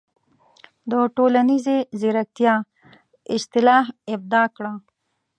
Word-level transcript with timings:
د"ټولنیزې 0.91 1.77
زیرکتیا" 1.99 2.53
اصطلاح 3.35 3.83
ابداع 4.13 4.47
کړه. 4.55 4.73